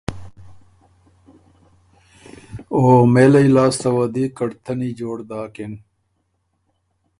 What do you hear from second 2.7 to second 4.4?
او مېلئ لاسته وه دی